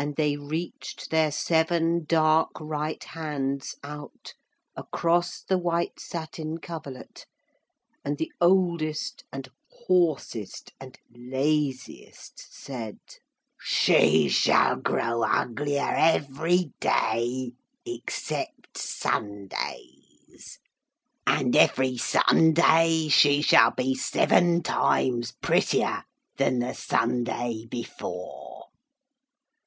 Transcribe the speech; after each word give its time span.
And 0.00 0.14
they 0.14 0.36
reached 0.36 1.10
their 1.10 1.32
seven 1.32 2.04
dark 2.04 2.50
right 2.60 3.02
hands 3.02 3.74
out 3.82 4.32
across 4.76 5.42
the 5.42 5.58
white 5.58 5.98
satin 5.98 6.58
coverlet, 6.58 7.26
and 8.04 8.16
the 8.16 8.30
oldest 8.40 9.24
and 9.32 9.48
hoarsest 9.72 10.72
and 10.78 10.96
laziest 11.10 12.46
said: 12.54 12.98
'She 13.60 14.28
shall 14.28 14.76
grow 14.76 15.24
uglier 15.24 15.90
every 15.96 16.70
day, 16.78 17.54
except 17.84 18.78
Sundays, 18.78 20.60
and 21.26 21.56
every 21.56 21.96
Sunday 21.96 23.08
she 23.08 23.42
shall 23.42 23.72
be 23.72 23.96
seven 23.96 24.62
times 24.62 25.32
prettier 25.42 26.04
than 26.36 26.60
the 26.60 26.72
Sunday 26.74 27.66
before.' 27.68 28.46